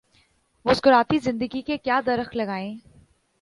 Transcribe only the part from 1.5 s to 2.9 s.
کے لیے درخت لگائیں۔